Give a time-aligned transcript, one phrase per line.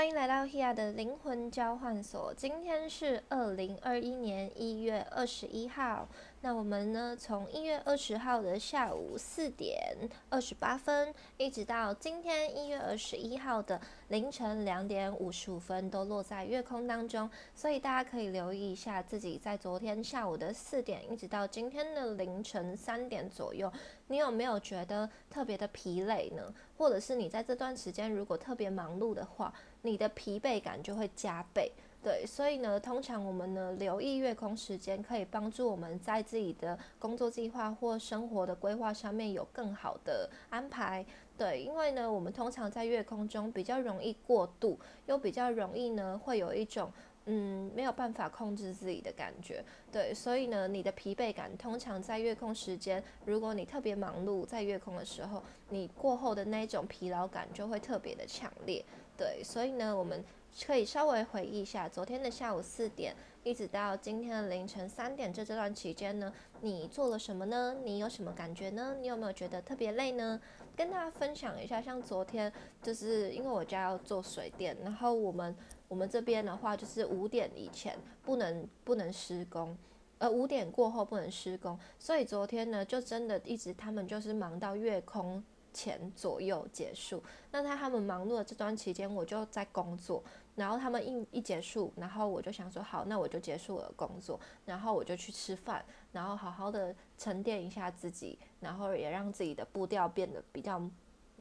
[0.00, 2.32] 欢迎来到 Hea 的灵魂交换所。
[2.34, 6.08] 今天是二零二一年一月二十一号。
[6.40, 9.94] 那我们呢，从一月二十号的下午四点
[10.30, 13.78] 二十八分，一直到今天一月二十一号的
[14.08, 17.30] 凌晨两点五十五分，都落在月空当中。
[17.54, 23.70] 所以大家可以留意一下自己在昨天下午的四点，一直到今天的凌晨三点左右，
[24.06, 26.54] 你有没有觉得特别的疲累呢？
[26.78, 29.52] 或者是你在这段时间如果特别忙碌的话？
[29.82, 41.04] 你的疲惫感就会加倍，对，所以呢，通常我们呢留意月空时间，可以帮助我们在自己的工作计划或生活的规划上面有更好的安排，
[41.36, 46.92] 对，因为呢，我们通常在月空中比较容易过度，又比较容易呢会有一种
[47.26, 49.62] 嗯没有办法控制自己的感觉，
[49.92, 58.84] 对，所以呢，你的疲惫感通常在月空时间，如果你特别忙碌在月空的时候，你过后的那种疲劳感就会特别的强烈。
[59.20, 60.24] 对，所以呢，我们
[60.64, 66.32] 可以稍微回忆一下昨天的下午四点，一直到今天的凌晨三点这这段期间呢，
[66.62, 67.76] 你做了什么呢？
[67.84, 68.96] 你有什么感觉呢？
[68.98, 70.40] 你有没有觉得特别累呢？
[70.74, 72.50] 跟大家分享一下，像昨天
[72.82, 75.54] 就是因为我家要做水电，然后我们
[75.86, 79.76] 我们这边的话就是五点以前不能不能施工，
[80.16, 85.44] 呃五点过后不能施工，所以昨天呢就真的一直他们就是忙到月空。
[85.72, 90.22] 前左右结束，那在他们忙碌的这段期间，我就在工作。
[90.56, 95.82] 然后他们一一结束，然后我就想说，好，那我就结束了工作，然后我就去吃饭，
[96.12, 100.82] 然后好好的沉淀一下自己，然后也让自己的步调变得比较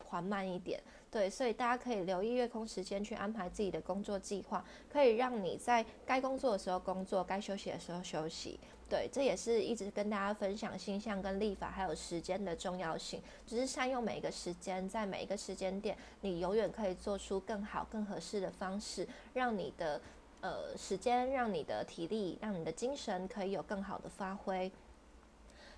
[0.06, 0.82] 缓慢一点。
[1.12, 8.58] 对，所以大家可以留意月空时间去安排自己的工作计划，可以让你在该工作的时候工作，该休息的时候休息。
[8.90, 20.02] 对，这也是一直跟大家分享星象跟历法还有时间的重要性，只是善用每一个时间，在每一个时间点，你永远可以做出更好、更合适的方式，让你的
[20.42, 24.72] 呃时间、让你的体力、让你的精神可以有更好的发挥。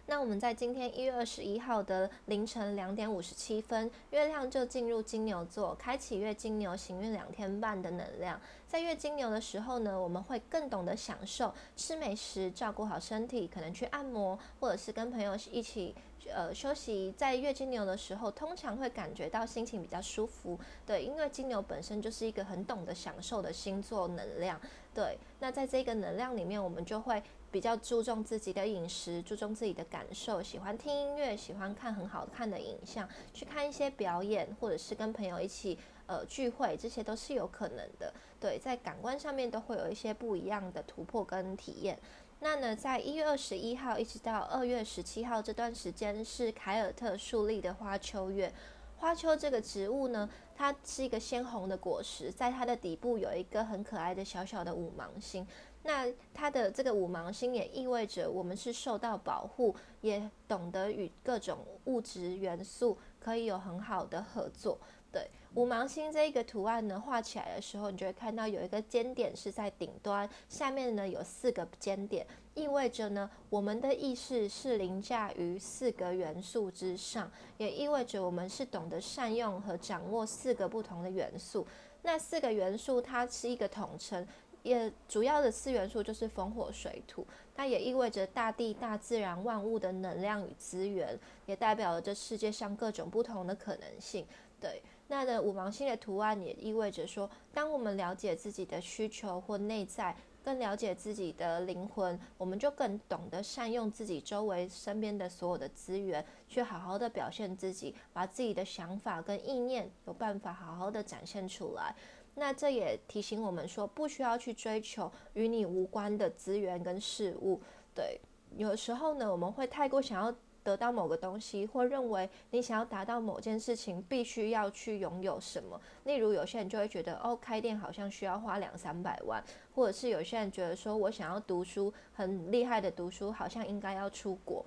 [0.07, 8.39] 那我们在今天一月二十一号的凌晨两点五十七分，月亮就进入金牛座，开启月金牛行运两天半的能量。
[8.67, 15.95] 在月金牛的时候呢，我们会更懂得享受吃美食，照顾好身体，可能去按摩，或者是跟朋友一起
[16.29, 17.13] 呃休息。
[17.15, 20.59] 在月金牛的时候，通常会感觉到心情比较舒服。
[20.85, 24.59] 对，因为金牛本身就是一个很懂得享受的星座能量。
[24.93, 27.23] 对，那在这个能量里面，我们就会。
[27.51, 38.13] 比较注重自己的饮食，注重自己的感受，喜欢听音乐，喜欢看很好看的影像，去看一些表演，或者是跟朋友一起呃聚会，这些都是有可能的。
[38.39, 41.99] 对，在感官上面都会有一些不一样的突破跟体验。
[42.39, 48.51] 那呢，在一月二十一号一直到二月十七号这段时间是凯尔特树立的花秋月。
[48.97, 55.45] 花秋这个植物呢，它是一个鲜红的果实，在它的底部有一个很可爱的小小的五芒星。
[55.83, 64.77] 那它的这个五芒星也意味着我们是受到保护，也懂得与各种物质元素可以有很好的合作。
[65.11, 81.67] 对，五芒星这一个图案呢，画起来的时候，你就会看到有一个尖点是在顶端，下面呢有四个尖点，意味着呢我们的意识是凌驾于四个元素之上，也意味着我们是懂得善用和掌握四个不同的元素。
[82.03, 84.25] 那四个元素它是一个统称。
[84.63, 94.25] 也主要的四元素就是风火水土，它也意味着大地、大自然万物的能量与资源，也代表了这世界上各种不同的可能性。
[94.59, 111.95] 对，那的五芒星的图案也意味着说，当我们了解自己的需求或内在，更了解自己的灵魂，我们就更懂得善用自己周围身边的所有的资源，去好好的表现自己，把自己的想法跟意念有办法好好的展现出来。
[112.35, 117.59] 那这也提醒我们说，不需要去追求与你无关的资源跟事物。
[117.93, 118.19] 对，
[118.57, 120.33] 有时候呢，我们会太过想要
[120.63, 125.79] 得到某个东西，或认为你想要达到某件事情，必须要去拥有什么。
[126.05, 129.43] 例如，有些人就会觉得，哦，开店好像需要花两三百万，
[129.75, 134.65] 或者是有些人觉得说，我想要读书很厉害的读书，好像应该要出国。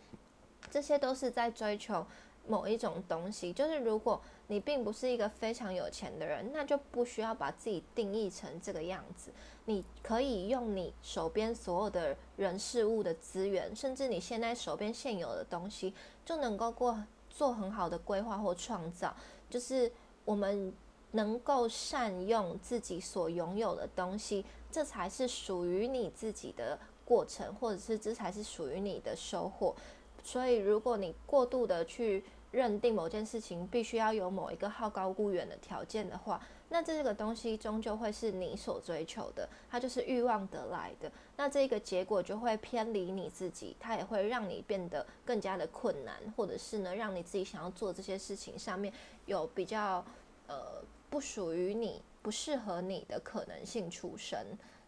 [0.71, 2.07] 这些都是在追求。
[2.47, 9.31] 某一种东西，就是如果你并不是一个非常有钱的人，那就不需要把自己定义成这个样子。
[9.65, 15.95] 你可以用你手边所有的人事物的资源，甚至你现在手边现有的东西，
[16.25, 19.17] 就能够过做很好的规划或创造。
[19.49, 19.91] 就是
[20.27, 20.71] 我们
[21.13, 29.75] 能够善用自己所拥有的东西，这才是属于你自己的过程，或者是这才是属于你的收获。
[30.25, 36.41] 所以，如果你过度的去认定某件事情必须要有某一个好高骛远的条件的话，
[36.71, 41.13] 那这个东西终究会是你所追求的，它就是欲望得来的。
[41.37, 48.93] 那这个结果就会偏离你自己，它也会让你变得更加的困难，或者是呢，让你自己想要做这些事情上面
[49.27, 50.03] 有比较
[50.47, 54.39] 呃不属于你、不适合你的可能性出生。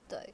[0.09, 0.33] 对，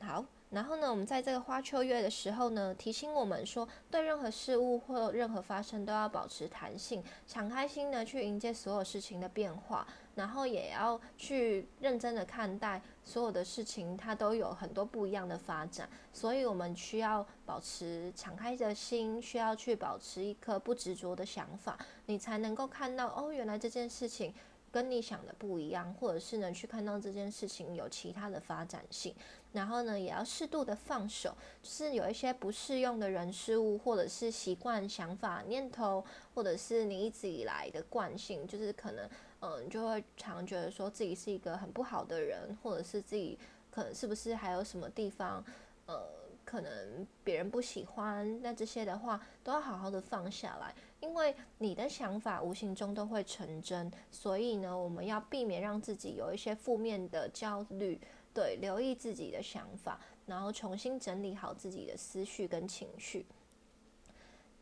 [0.00, 0.24] 好。
[0.50, 21.76] 然后呢，我们在这个花秋月的时候呢，提醒我们说，对任何事物或任何发生都要保持弹性，敞开心呢去迎接所有事情的变化，然后也要去认真的看待所有的事情，它都有很多不一样的发展，所以我们需要保持敞开的心，需要去保持一颗不执着的想法，
[22.06, 24.32] 你才能够看到哦，原来这件事情
[24.76, 29.14] 跟你想的不一样，或者是呢去看到这件事情有其他的发展性。
[29.54, 39.08] 然后呢，也要适度的放手，就是有一些不适用的人事物，或者是习惯、想法、念头，或者是你一直以来的惯性，就是可能，
[39.40, 43.38] 嗯，就会常觉得说自己是一个很不好的人，或者是自己
[43.70, 45.42] 可能是不是还有什么地方，
[45.86, 46.06] 呃，
[46.44, 50.74] 可能别人不喜欢，那这些的话都要好好的放下来，
[51.06, 58.00] 因为你的想法无形中都会成真，所以呢，我们要避免让自己有一些负面的焦虑。
[58.34, 63.24] 对，留意自己的想法，然后重新整理好自己的思绪跟情绪。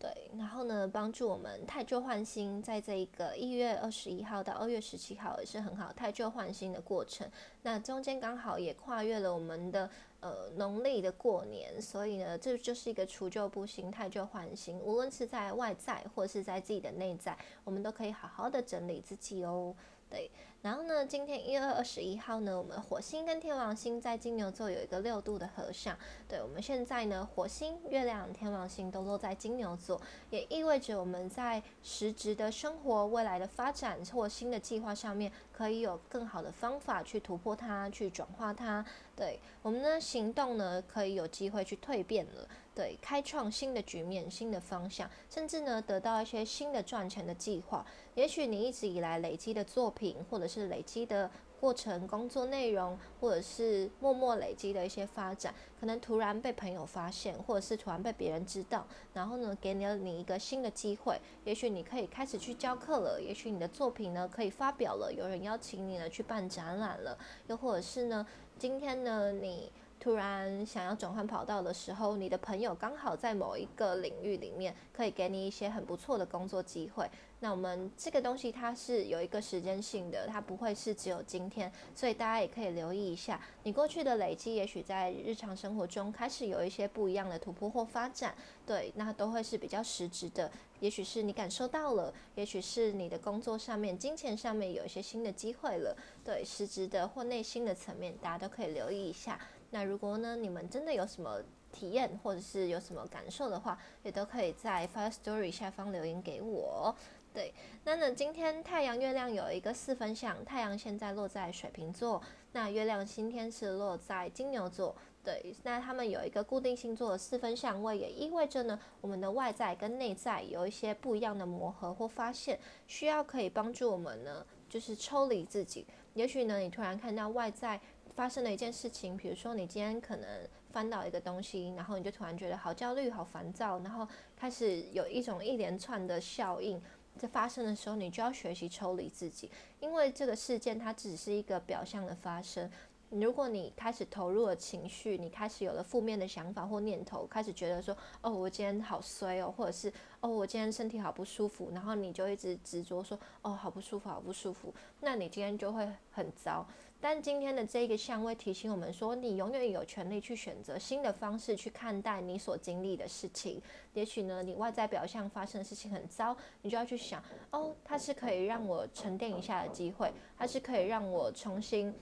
[0.04, 7.26] 对，然后呢，帮助我们太旧换新，在这一个一月二十一号到二月十七号也是很好太旧换新的过程。
[7.62, 9.88] 那中间刚好也跨越了我们的
[10.20, 14.78] 呃农历的过年，所以呢，这就是一个除旧布新、太旧换新。
[14.78, 17.34] 无论是在外在或是在自己的内在，
[17.64, 19.74] 我们都可以好好的整理自己哦。
[20.14, 20.30] 对。
[20.62, 25.94] 然后呢，今天一月二十一号呢，我们火星跟天王星在金牛座有一个六度的合相。
[26.26, 30.00] 对我们现在呢，火星、月亮、天王星都落在金牛座，
[30.30, 38.82] 也意味着我们在实质的生活、未来的发展或新的计划上面，可以有更好的方法去突破它，去转化它。
[39.14, 42.48] 对我们的行动呢，可以有机会去蜕变了。
[42.74, 47.86] 对，开创新的局面、新的方向，甚至呢，得到一些新的赚钱的计划。
[48.16, 51.30] 也许你一直以来累积的作品，或者是累积的
[51.60, 61.16] 过程、工作内容，或者是默默累积的一些发展，可能突然被朋友发现，或者是突然被别人知道，然后呢，给了你一个新的机会。
[61.44, 67.16] 也许你可以开始去教课了，也许你的作品呢可以发表了，有人邀请你呢去办展览了，
[67.46, 68.26] 又或者是呢，
[68.58, 69.70] 今天呢你。
[70.04, 77.08] 突然想要转换跑道的时候，你的朋友刚好在某一个领域里面可以给你一些很不错的工作机会。
[77.40, 88.34] 那我们这个东西它是有一个时间性的，它不会是只有今天，所以大家也可以留意一下，你过去的累积，也许在日常生活中开始有一些不一样的突破或发展。
[88.66, 90.50] 对，那都会是比较实质的，
[90.80, 95.96] 也许是你感受到了，也许是你的工作上面、金钱上面有一些新的机会了。
[96.22, 99.38] 对，实质的或内心的层面，大家都可以留意一下。
[99.74, 101.42] 那如果呢，你们真的有什么
[101.72, 106.94] 体验或者是有什么感受的话，也都可以在 Fire Story 下方留言给我。
[107.32, 112.22] 对，那呢，今天太阳、月亮有一个四分相，太阳现在落在水瓶座，
[112.52, 114.94] 那月亮今天是落在金牛座。
[115.24, 125.84] 对，那他们有一个固定星座的四分相位，也意味着呢，我们的外在跟内在有一些不一样的磨合或发现，需要可以帮助我们呢，就是抽离自己。
[126.12, 127.80] 也许呢，你突然看到外在。
[128.14, 130.28] 发生了一件事情，比如说你今天可能
[130.70, 134.06] 翻到一个东西，然后你就突然觉得好焦虑、好烦躁，然后
[134.36, 136.80] 开始有一种一连串的效应
[137.18, 142.70] 在发生的时候，你就要学习抽离自己，因为这个事件它只是一个表象的发生。
[143.10, 156.66] 如果你开始投入了情绪，你开始有了负面的想法或念头，开始觉得说哦，我今天好衰哦，或者是哦，我今天身体好不舒服，然后你就一直执着说哦，好不舒服，好不舒服，那你今天就会很糟。
[157.00, 163.60] 但今天的这个相位提醒我们说，你永远有权利去选择新的方式去看待你所经历的事情。
[163.92, 171.94] 也许呢，你外在表象发生的事情很糟，你就要去想，哦，它是可以让我沉淀一下的机会，它是可以让我重新。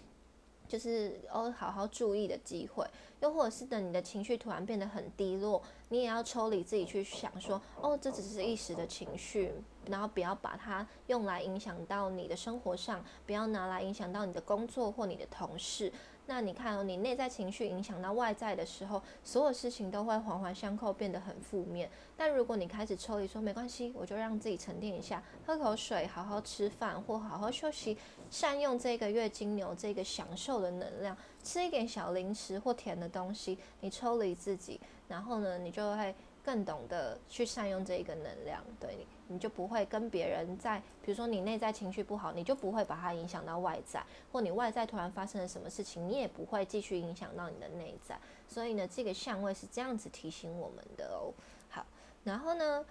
[0.73, 2.83] 就是哦，好好注意的机会，
[3.21, 9.52] 又或者是等你的情绪突然变得很低落，你也要抽离自己去想说，哦，这只是一时的情绪，
[9.85, 15.93] 然后不要把它用来影响到你的生活上，不要拿来影响到你的工作或你的同事。
[16.25, 21.91] 那你看哦，你内在情绪影响到外在的时候，所有事情都会环环相扣，变得很负面。
[22.17, 27.99] 但如果你开始抽离，说没关系，我就让自己沉淀一下，喝口水，好好吃饭或好好休息，
[28.33, 48.19] 善用这个月金牛这个享受的能量，吃一点小零食或甜的东西，你抽离自己，然后呢，你就会更懂得去善用这一个能量，对你，你就不会跟别人在，比如说你内在情绪不好，你就不会把它影响到外在，或你外在突然发生了什么事情，你也不会继续影响到你的内在。
[48.49, 51.31] 所以呢，这个相位是这样子提醒我们的哦。
[51.69, 51.85] 好，
[52.25, 52.83] 然后呢，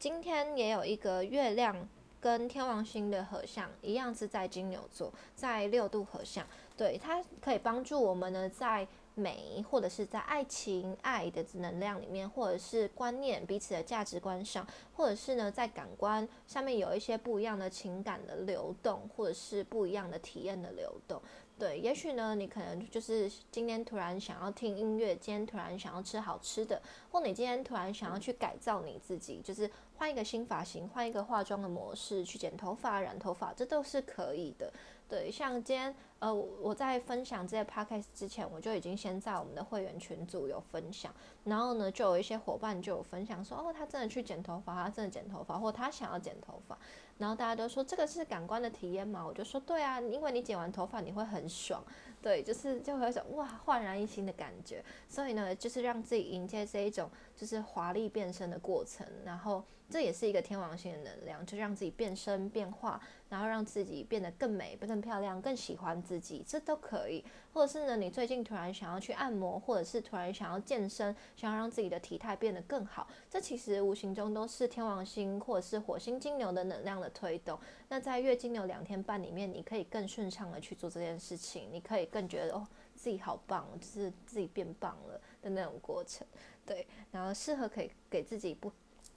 [0.00, 1.88] 今天也有一个月亮
[2.20, 6.46] 跟天王星的合相，一样是在金牛座，在六度合相，
[6.76, 8.86] 对，它可以帮助我们呢在。
[9.14, 21.20] 美，或者是在爱情、爱的能量里面，或者是观念、彼此的价值观上，或者是呢，在感官上面有一些不一样的情感的流动，或者是不一样的体验的流动。
[21.58, 34.72] 对，也许呢，你可能就是今天突然想要听音乐，今天突然想要吃好吃的，或你今天突然想要去改造你自己，就是换一个新发型，换一个化妆的模式，去剪头发、染头发，这都是可以的。
[35.08, 46.76] 对，像今天，呃，我在分享这些 podcast 之前，我就已经先在我们的会员群组有分享，然后呢，就有一些伙伴就有分享说，哦，他真的去剪头发，他真的剪头发，或他想要剪头发，
[47.18, 51.80] 然后大家都说这个是感官的体验嘛，我就说对啊，因为你剪完头发你会很爽，
[52.20, 59.62] 对，就是就会有种哇焕然一新的感觉，所以呢，就是让自己迎接这一种就是华丽变身的过程，然后。
[59.90, 67.22] 这也是一个天王星的能量，就让自己变身变化，然后让自己变得更美、更漂亮、更喜欢自己，这都可以。
[67.52, 77.58] 或者是呢，你最近突然想要去按摩，或者是突然想要健身，想要让自己的体态变得更好，这其实无形中都是天王星或者是火星金牛的能量的推动。
[77.88, 86.26] 那在月金牛两天半里面，你可以更顺畅的去做这件事情，你可以更觉得哦自己好棒，就是自己变棒了的那种过程。
[86.64, 88.72] 对，然后适合可以给自己不。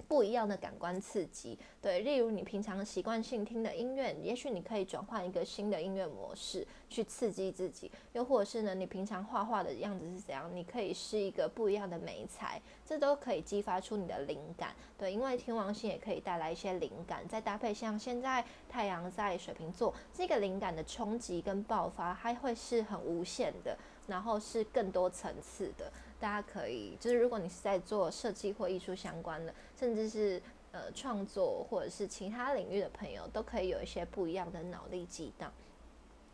[0.08, 14.76] 不一样的感官刺激，对，例如你平常习惯性听的音乐，也许你可以转换一个新的音乐模式去刺激自己；又或者是呢，你平常画画的样子是怎样，你可以是一个不一样的美材，这都可以激发出你的灵感。
[14.98, 23.78] 对，因为天王星也可以带来一些灵感，再搭配像现在太阳在水瓶座，这个灵感的冲击跟爆发，还会是很无限的，
[24.08, 25.92] 然后是更多层次的。
[26.22, 30.40] 大家可以，就是如果你是在做设计或艺术相关的，甚至是
[30.72, 35.52] 呃创作或者是其他领域的朋友，都可以有一些不一样的脑力激荡。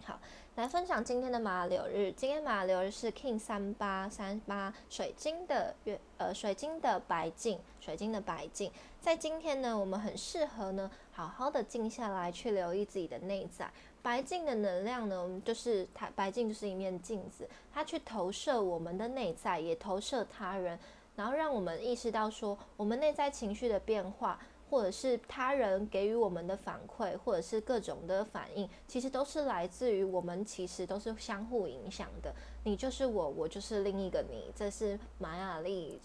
[0.03, 0.19] 好，
[0.55, 2.11] 来分享今天的马流日。
[2.11, 8.69] 今天马流日是 King 三八三八水晶的月，呃，水晶的白镜，水晶的白镜。
[8.99, 13.71] 在今天呢，我们很适合呢，好好的静下来，去留意自己的内在。
[14.07, 20.79] 白镜的能量呢，就是它白镜就是一面镜子，它去投射我们的内在，也投射他人，
[21.17, 32.33] 然后让我们意识到说，我们内在情绪的变化，或者是他人给予我们的反馈，或者是各种的反应，其实都是来自于我们，其实都是相互影响的。
[32.63, 35.99] 你就是我，我就是另一个你，这是玛雅丽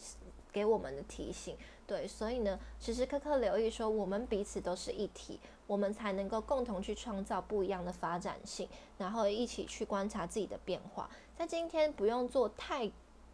[0.51, 1.57] 给我们的提醒。
[1.87, 5.39] 对，所以呢，时时刻刻留意说，我们彼此都是一体。
[5.67, 11.09] 我们才能够共同去创造不一样的发展性，然后一起去观察自己的变化。
[11.37, 12.91] 在今天不用做太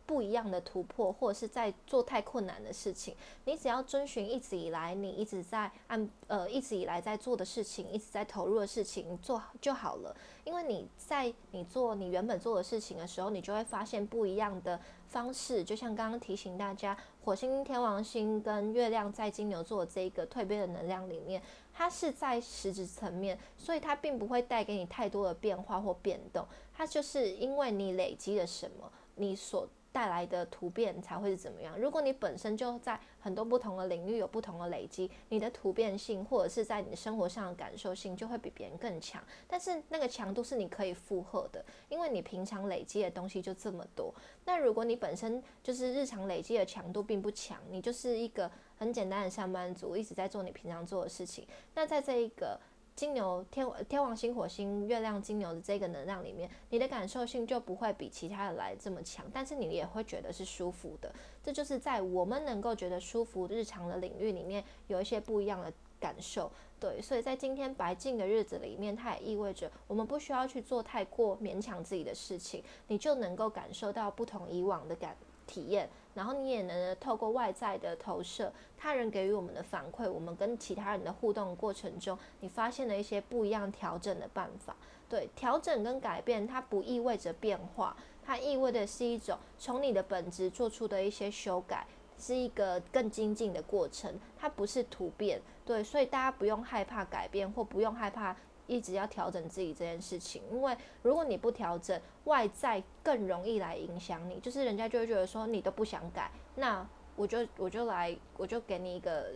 [0.08, 10.16] 不一样的突破，或者是在做太困难的事情，你只要遵循一直以来你一直在按呃一直以来在做的事情，一直在投入的事情做就好了。
[10.44, 15.62] 因为你在你做你原本做的事情的时候，你就会发现不一样的方式。
[15.62, 21.42] 就像刚刚提醒大家，火星、天王星跟月亮在金牛座这一个蜕变的能量里面。
[21.74, 26.44] 它是在实质层面，所以它并不会带给你太多的变化或变动。
[26.74, 31.76] 它就是因为你累积了什么，你所带来的突变才会是怎么样。
[31.76, 39.20] 如果你本身就在很多不同的领域有不同的累积，你的突变性或者是在你生活上的感受性就会比别人更强。
[39.48, 44.14] 但是那个强度是你可以负荷的，因为你平常累积的东西就这么多。
[44.44, 48.48] 那如果你本身就是日常累积的强度并不强，你就是一个。
[48.78, 51.44] 很简单的上班族一直在做你平常做的事情。
[51.74, 52.56] 那在这一个
[52.98, 61.14] 金牛天天王星火星月亮金牛的这个能量里面，你的感受性就不会比其他的来这么强，但是你也会觉得是舒服的。
[61.40, 66.50] 这就是在我们能够觉得舒服日常的领域里面有一些不一样的感受。
[66.80, 75.88] 对，所以在今天白净的日子里面，它也意味着我们不需要去做太过勉强自己的事情，你就能够感受到不同以往的感体验。
[76.18, 84.74] 然后你也能透过外在的投射，他人给予我们的反馈，我们跟其他人的互动过程中，你发现了一些不一样调整的办法。
[85.08, 87.96] 对，调整跟改变，它不意味着变化，
[88.26, 91.86] 它意味的是一种从你的本质做出的一些修改，
[92.18, 95.40] 是一个更精进的过程，它不是突变。
[95.64, 98.34] 对，所以大家不用害怕改变，或不用害怕。
[98.68, 104.38] 一直要调整自己这件事情，因为如果你不调整，外在更容易来影响你。
[104.38, 109.32] 就是人家就会觉得说你都不想改，那我就我就来，我就给你一个。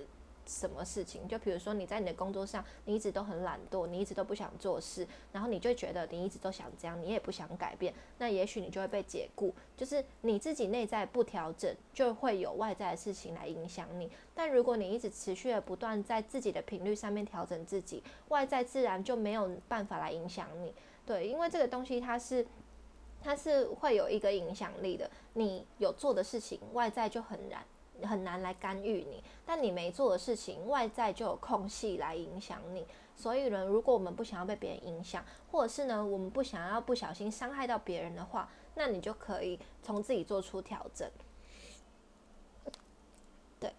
[0.47, 1.27] 什么事情？
[1.29, 9.55] 就比如说你在你的工作上，你一直都很懒惰，你一直都不想做事，然后你就觉得你一直都想这样，你也不想改变，那也许你就会被解雇。
[9.77, 14.11] 就是你自己内在不调整，就会有外在的事情来影响你。
[14.35, 20.73] 但如果你一直持续的不断在自己的频率上面调整自己，外在自然就没有办法来影响你。
[21.05, 22.47] 对，因为这个东西它是
[23.21, 25.11] 它是会有一个影响力的。
[25.35, 27.65] 你有做的事情，外在就很难。
[28.03, 32.87] 很难来干预你，但你没做的事情，外在就有空隙来影响你。
[33.15, 41.09] 所以呢，如果我们不想要被别人影响，或者是呢，我们不想要不小心伤害到别人的话，那你就可以从自己做出调整。
[43.61, 43.73] 对，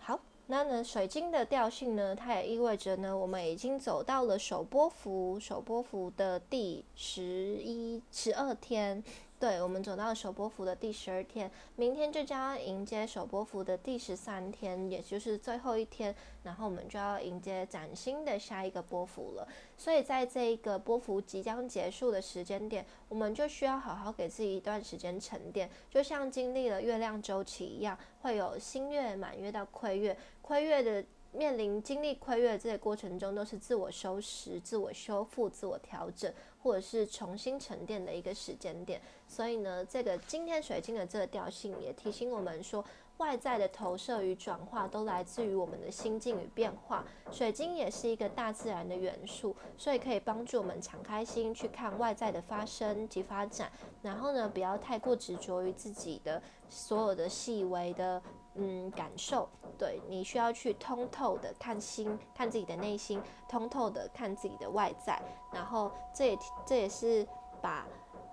[0.00, 7.22] 好，那呢，水晶的调性呢，它也意味着呢，我们已经走到了首波幅，首波幅的第十
[7.62, 9.02] 一、十二天。
[9.38, 19.46] 对我们走到首波幅的第十二天，明天就将要迎接首波幅的第十三天，也就是最后一天，然后我们就要迎接崭新的下一个波幅了。
[19.76, 31.04] 所以在这一个波幅即将结束的时间点，我们就需要好好给自己一段时间沉淀，就像经历了月亮周期一样，会有新月、满月到亏月，亏月的。
[31.32, 36.32] 面临经历亏月这些过程中，都是自我收拾、自我修复、自我调整，
[36.66, 39.00] 或者是重新沉淀的一个时间点。
[39.28, 42.84] 所以呢，这个今天水晶的这个调性也提醒我们说，
[43.18, 47.04] 外在的投射与转化都来自于我们的心境与变化。
[47.30, 53.70] 水晶也是一个大自然的元素，所以可以帮助我们敞开心去看外在的发生及发展。
[54.02, 58.20] 然后呢，不要太过执着于自己的所有的细微的。
[58.58, 59.48] 嗯，感受，
[59.78, 65.20] 对你需要去通透的看心，看自己的内心，通透的看自己的外在，
[65.52, 67.26] 然后这也这也是
[67.60, 67.86] 把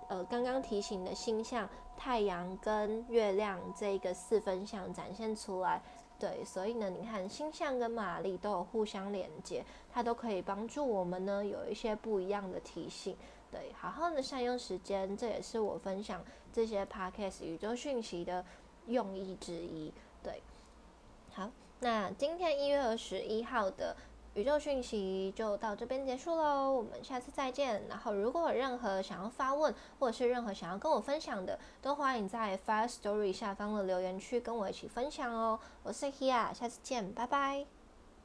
[0.08, 5.82] 呃刚刚提醒的星象太阳跟月亮这个四分相展现出来，
[6.18, 13.16] 对，所以呢，你看星象跟玛丽都有互相连接，它都可以帮助我们呢有一些不一样的提醒，
[13.50, 18.44] 对，好好的善用时间，这也是我分享这些 podcast 宇宙讯息的
[18.86, 19.92] 用意之一。
[20.24, 20.42] 对，
[21.34, 23.94] 好，那今天一月二十一号的
[24.32, 27.86] 宇宙讯息就到这边结束喽，我们下次再见。
[27.88, 35.60] 然后如果有任何想要发问，或者是任何想要跟我分享的，都欢迎在 Fire Story 下方的留言区跟我一起分享哦。
[35.82, 37.73] 我是 Hia，下次见，拜拜。